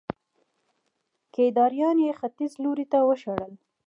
کيداريان 1.33 1.97
يې 2.05 2.11
ختيځ 2.19 2.51
لوري 2.63 2.85
ته 2.91 2.99
وشړل 3.07 3.51